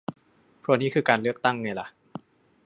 [0.59, 1.87] เพราะนึ่คือการเลือกตั้งไงล่ะ